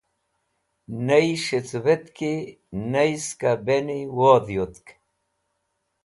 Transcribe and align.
Ney 1.05 1.29
s̃hicuvẽtki 1.43 2.33
ney 2.91 3.11
ska 3.25 3.51
bẽni 3.65 3.99
wodh 4.17 4.49
yutk. 4.55 4.87